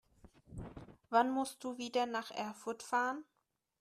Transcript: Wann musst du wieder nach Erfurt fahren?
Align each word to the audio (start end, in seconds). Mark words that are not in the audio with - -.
Wann 1.11 1.29
musst 1.29 1.63
du 1.63 1.77
wieder 1.77 2.07
nach 2.07 2.31
Erfurt 2.31 2.81
fahren? 2.81 3.23